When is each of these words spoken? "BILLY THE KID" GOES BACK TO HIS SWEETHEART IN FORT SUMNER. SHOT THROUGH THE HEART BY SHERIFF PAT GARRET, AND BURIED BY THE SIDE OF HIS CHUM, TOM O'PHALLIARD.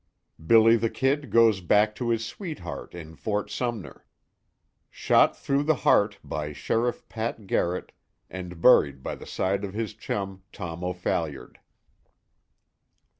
"BILLY 0.43 0.77
THE 0.77 0.89
KID" 0.89 1.29
GOES 1.29 1.61
BACK 1.61 1.93
TO 1.93 2.09
HIS 2.09 2.25
SWEETHEART 2.25 2.95
IN 2.95 3.13
FORT 3.13 3.51
SUMNER. 3.51 4.03
SHOT 4.89 5.37
THROUGH 5.37 5.61
THE 5.61 5.75
HEART 5.75 6.17
BY 6.23 6.53
SHERIFF 6.53 7.07
PAT 7.07 7.45
GARRET, 7.45 7.91
AND 8.27 8.59
BURIED 8.61 9.03
BY 9.03 9.13
THE 9.13 9.27
SIDE 9.27 9.63
OF 9.63 9.75
HIS 9.75 9.93
CHUM, 9.93 10.41
TOM 10.51 10.83
O'PHALLIARD. 10.83 11.59